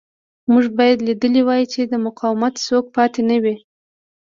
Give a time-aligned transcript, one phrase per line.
[0.51, 3.55] موږ باید لیدلی وای چې د مقاومت څوک پاتې نه وي